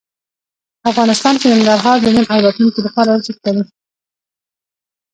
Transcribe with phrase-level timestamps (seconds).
[0.91, 3.63] افغانستان کې ننګرهار د نن او راتلونکي لپاره ارزښت لري.